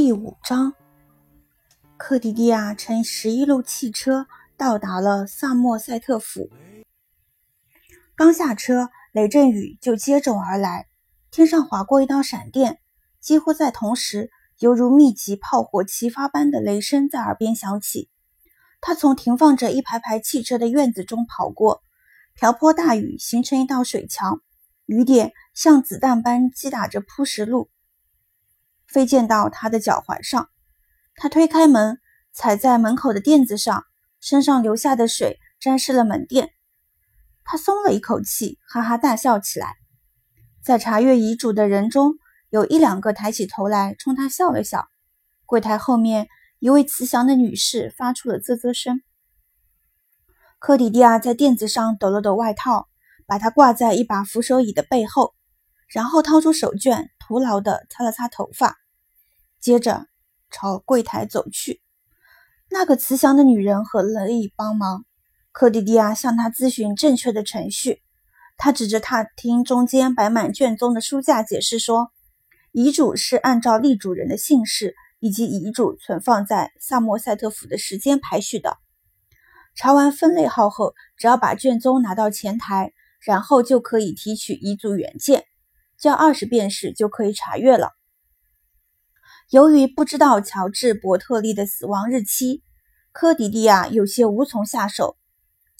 [0.00, 0.74] 第五章，
[1.96, 6.50] 克迪迪亚乘十一路汽车到达了萨默塞特府。
[8.14, 10.86] 刚下车，雷阵雨就接踵而来，
[11.32, 12.78] 天上划过一道闪电，
[13.18, 14.30] 几乎在同时，
[14.60, 18.08] 犹如密集炮火齐发般的雷声在耳边响起。
[18.80, 21.82] 他从停放着一排排汽车的院子中跑过，
[22.34, 24.42] 瓢泼大雨形成一道水墙，
[24.86, 27.68] 雨点像子弹般击打着铺石路。
[28.88, 30.48] 飞溅到他的脚踝上，
[31.14, 32.00] 他推开门，
[32.32, 33.84] 踩在门口的垫子上，
[34.20, 36.50] 身上流下的水沾湿了门垫。
[37.44, 39.76] 他松了一口气，哈哈大笑起来。
[40.62, 42.14] 在查阅遗嘱的人中，
[42.50, 44.88] 有一两个抬起头来冲他笑了笑。
[45.46, 46.28] 柜台后面，
[46.58, 49.00] 一位慈祥的女士发出了啧啧声。
[50.58, 52.88] 科迪蒂亚在垫子上抖了抖外套，
[53.26, 55.34] 把它挂在一把扶手椅的背后，
[55.88, 57.08] 然后掏出手绢。
[57.28, 58.78] 徒劳地擦了擦头发，
[59.60, 60.06] 接着
[60.50, 61.82] 朝柜台走去。
[62.70, 65.04] 那个慈祥的女人很乐意帮忙。
[65.52, 68.00] 克迪迪亚向她咨询正确的程序。
[68.56, 72.10] 他指着大厅中间摆满卷宗的书架，解释说
[72.72, 78.78] ：“遗嘱是按照立主人的姓氏以及遗嘱存放在萨默塞特府的时间排序的。
[79.74, 85.44] 查完分类号后，只要把卷宗拿到前台，然后就可以提取遗嘱原件。”
[86.00, 87.90] 叫二十便士就可以查阅了。
[89.50, 92.62] 由于不知道乔治·伯特利的死亡日期，
[93.12, 95.16] 科迪蒂亚有些无从下手。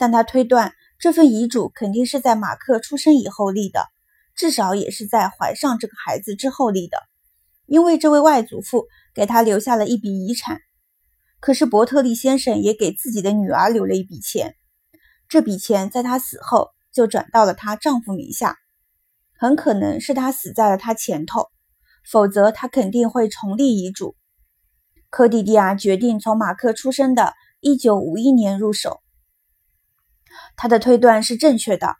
[0.00, 3.88] 但他推断这份遗嘱肯定是在马克出生以后立的，
[4.36, 6.98] 至少也是在怀上这个孩子之后立的，
[7.66, 10.60] 因为这位外祖父给他留下了一笔遗产。
[11.40, 14.54] 可是伯特利先生也给自己的女儿留了一笔钱，
[15.28, 18.56] 这笔钱在他死后就转到了她丈夫名下。
[19.38, 21.46] 很可能是他死在了他前头，
[22.10, 24.16] 否则他肯定会重立遗嘱。
[25.10, 29.00] 科迪迪亚决定从马克出生的1951年入手。
[30.56, 31.94] 他的推断是正确的。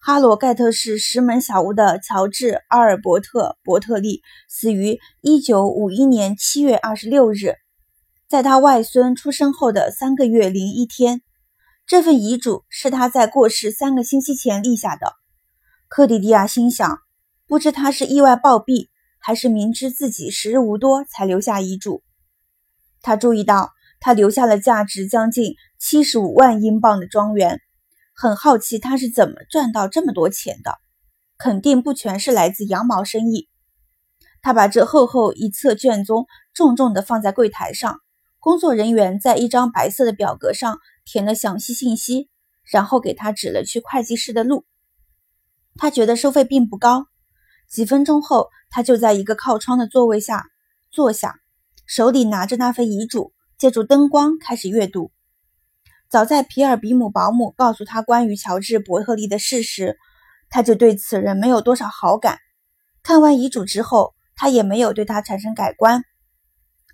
[0.00, 7.56] 哈罗盖特市石门小屋的乔治·阿尔伯特·伯特利死于1951年7月26日，
[8.28, 11.20] 在他外孙出生后的三个月零一天。
[11.86, 15.12] 这份遗嘱是他在过世三个星期前立下的。
[15.88, 17.00] 克迪迪亚心想，
[17.46, 18.88] 不知他是意外暴毙，
[19.18, 22.02] 还是明知自己时日无多才留下遗嘱。
[23.00, 27.62] 他注意到，他留下了价值将近七十五万英镑的庄园，
[28.14, 30.78] 很好奇他是怎么赚到这么多钱的。
[31.38, 33.48] 肯定不全是来自羊毛生意。
[34.42, 38.00] 他把这厚厚一册卷宗重重地放在柜台上，
[38.40, 42.28] 工作人员在一张白色的表格上填了详细信息，
[42.70, 44.66] 然后给他指了去会计室的路。
[45.78, 47.06] 他觉得收费并不高。
[47.70, 50.44] 几分钟后，他就在一个靠窗的座位下
[50.90, 51.36] 坐下，
[51.86, 55.12] 手里拿着那份遗嘱，借助灯光开始阅读。
[56.08, 59.98] 早在皮尔比姆保姆告诉他关于乔治·伯特利的事时，
[60.48, 62.38] 他就对此人没有多少好感。
[63.02, 66.02] 看完遗嘱之后，他也没有对他产生改观。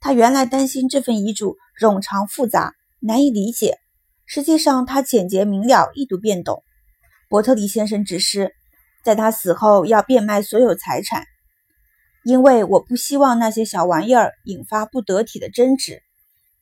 [0.00, 3.78] 他原来担心这份遗嘱冗长复杂，难以理解。
[4.26, 6.62] 实际上，他简洁明了，易读便懂。
[7.30, 8.54] 伯特利先生指示。
[9.08, 11.24] 在他死后要变卖所有财产，
[12.24, 16.02] 因为我不希望那些小玩意儿引发不得体的争执。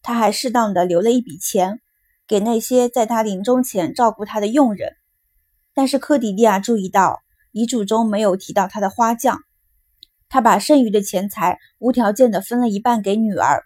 [0.00, 1.80] 他还适当的留了一笔钱
[2.26, 4.96] 给那些在他临终前照顾他的佣人。
[5.74, 7.20] 但是科迪利亚注意到
[7.52, 9.40] 遗嘱中没有提到他的花匠。
[10.30, 13.64] 他把剩余的钱财无条件的分了一半给女儿，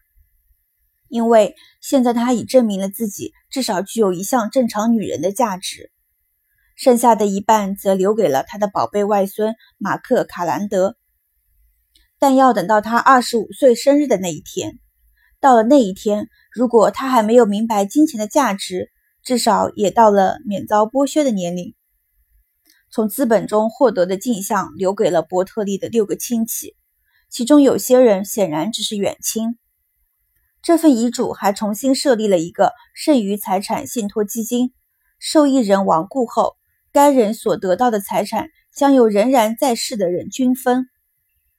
[1.07, 5.93] 因为现在他已证明了自己至少具有一项正常女人的价值。
[6.85, 10.99] 剩下的一半则留给了他的宝贝外孙马克·卡兰德，
[12.19, 14.79] 但要等到他二十五岁生日的那一天。
[15.41, 18.93] 到了那一天，如果他还没有明白金钱的价值，
[19.23, 21.75] 至少也到了免遭剥削的年龄。
[22.91, 26.77] 从资本中获得的进项留给了伯特利的六个亲戚，
[27.31, 29.57] 其中有些人显然只是远亲。
[30.61, 34.75] 这份遗嘱还重新设立了一个剩余财产信托基金，
[35.19, 36.57] 受益人亡故后。
[36.95, 40.87] 该人所得到的财产将由仍然在世的人均分。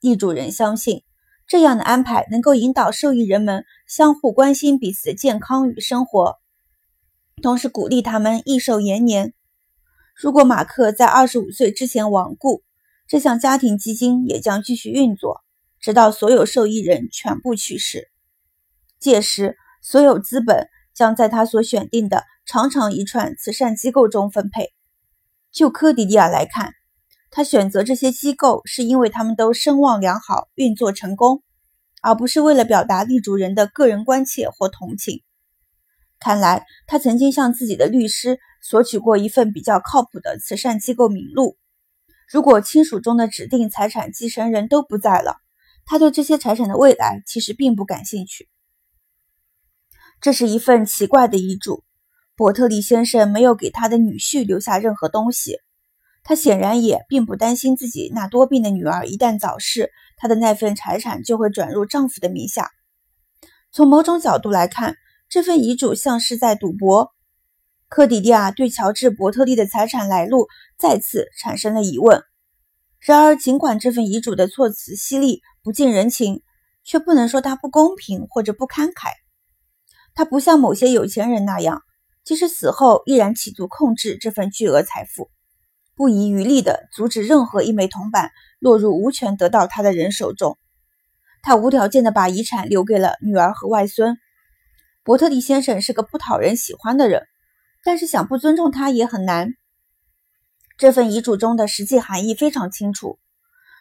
[0.00, 1.02] 地主人相信
[1.46, 6.36] 这样的安排能够引导受益人们相互关心彼此的健康与生活，
[7.42, 9.34] 同时鼓励他们益寿延年。
[10.14, 12.62] 如果马克在二十五岁之前亡故，
[13.06, 15.42] 这项家庭基金也将继续运作，
[15.80, 18.08] 直到所有受益人全部去世。
[18.98, 24.72] 届时，所有资本将在他所选定的长长一串慈善机构中分配。
[25.56, 26.74] 就科迪迪亚来看，
[27.30, 31.42] 他选择这些机构是因为他们都声望良好、运作成功，
[32.02, 35.22] 而不是为了表达地主人的个人关切或同情。
[36.20, 41.56] 看来他曾经向自己的律师索取过一份比较靠谱的慈善机构名录。
[42.30, 45.38] 如果亲属中的指定财产继承人都不在了，
[45.86, 48.50] 他对这些财产的未来其实并不感兴趣。
[50.20, 51.82] 这是一份奇怪的遗嘱。
[52.36, 55.58] 伯特利先生没有给他的女婿留下任何东西，
[56.22, 62.70] 他显然也并不担心自己那多病的女儿一旦早逝，他的那份财产就会转入丈夫的名下。
[63.72, 64.96] 从某种角度来看，
[65.30, 67.10] 这份遗嘱像是在赌博。
[67.88, 70.46] 科迪蒂亚对乔治·伯特利的财产来路
[70.76, 72.22] 再次产生了疑问。
[73.00, 76.42] 然而，尽管这份遗嘱的措辞犀利、不近人情，
[76.84, 79.12] 却不能说它不公平或者不慷慨。
[80.14, 81.82] 他不像某些有钱人那样，
[82.26, 85.30] 即使死后依然企图控制这份巨额财富，
[85.94, 90.58] 不遗余力地阻止任何一枚铜板落入无权得到他的人手中。
[91.40, 94.18] 他无条件地把遗产留给了女儿和外孙。
[95.02, 97.22] 伯特利先生是个不讨人喜欢的人。
[97.84, 99.54] 但是想不尊重他也很难。
[100.76, 103.20] 这份遗嘱中的实际含义非常清楚：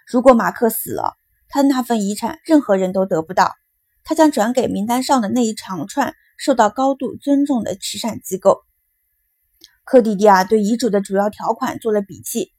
[0.05, 1.15] 如果马克死了，
[1.49, 3.55] 他那份遗产任何人都得不到，
[4.03, 8.61] 他将转给名单上的那一长串受到高度尊重的慈善机构。
[9.83, 12.51] 克蒂蒂亚对遗嘱的主要条款做了笔记，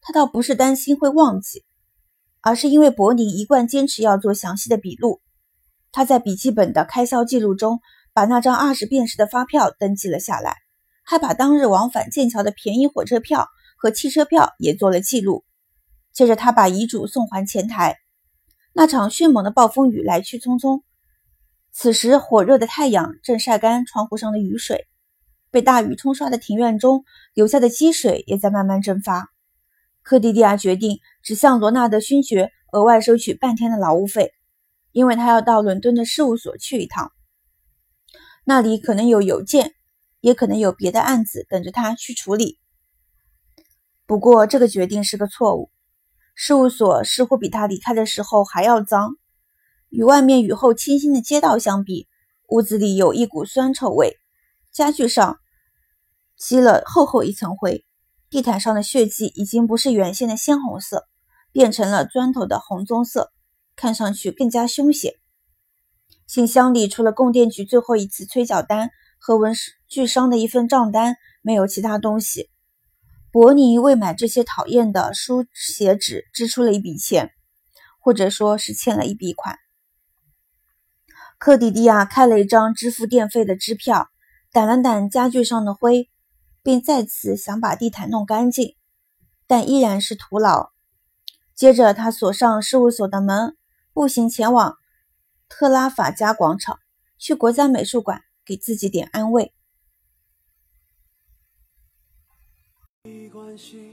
[0.00, 1.64] 他倒不是担心会忘记，
[2.40, 5.20] 而是因为伯宁一贯坚持要做详细的笔录。
[5.92, 7.80] 他在笔记本的开销记录中
[8.12, 10.56] 把那张二十便士的发票登记了下来。
[11.10, 13.48] 还把当日往返剑桥的便宜火车票
[13.78, 15.42] 和汽车票也做了记录。
[16.12, 17.96] 接着，他把遗嘱送还前台。
[18.74, 20.82] 那场迅猛的暴风雨来去匆匆，
[21.80, 24.88] 此时火热的太阳正晒干窗户上的雨水，
[25.52, 27.04] 被大雨冲刷的庭院中
[27.34, 29.28] 留下的积水也在慢慢蒸发。
[30.02, 34.32] 克蒂蒂亚决定只向罗纳德勋爵额外收取半天的劳务费，
[34.90, 37.12] 因为他要到伦敦的事务所去一趟，
[38.44, 39.74] 那里可能有邮件。
[40.20, 42.58] 也可能有别的案子等着他去处理。
[44.04, 45.70] 不过，这个决定是个错误。
[46.34, 49.12] 事务所似乎比他离开的时候还要脏。
[49.90, 52.06] 与外面雨后清新的街道相比，
[52.48, 54.16] 屋子里有一股酸臭味。
[54.72, 55.38] 家具上
[56.36, 57.84] 积了厚厚一层灰，
[58.30, 61.04] 地毯上的血迹已经不是原先的鲜红色，
[61.52, 63.32] 变成了砖头的红棕色，
[63.76, 65.14] 看上去更加凶险。
[66.26, 68.90] 信箱里除了供电局最后一次催缴单。
[69.20, 69.52] 和文
[69.88, 72.48] 具商的一份账单，没有其他东西。
[73.32, 77.32] 伯尼为买这些讨厌的书写纸支出了一笔钱，
[78.00, 79.56] 或者说是欠了一笔款。
[81.38, 84.10] 克迪迪亚开了一张支付电费的支票，
[84.52, 86.10] 掸了掸家具上的灰，
[86.62, 88.76] 并再次想把地毯弄干净，
[89.46, 90.72] 但依然是徒劳。
[91.54, 93.56] 接着，他锁上事务所的门，
[93.92, 94.76] 步行前往
[95.48, 96.78] 特拉法加广场，
[97.16, 98.22] 去国家美术馆。
[98.48, 99.52] 给自己点安慰。
[103.04, 103.87] 没关系